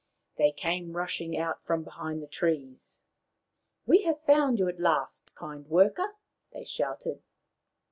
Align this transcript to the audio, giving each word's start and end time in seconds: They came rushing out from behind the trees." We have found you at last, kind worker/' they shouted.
They 0.39 0.51
came 0.51 0.97
rushing 0.97 1.37
out 1.37 1.63
from 1.63 1.83
behind 1.83 2.23
the 2.23 2.27
trees." 2.27 3.01
We 3.85 4.01
have 4.05 4.19
found 4.23 4.57
you 4.57 4.67
at 4.67 4.79
last, 4.79 5.35
kind 5.35 5.63
worker/' 5.67 6.15
they 6.51 6.63
shouted. 6.63 7.21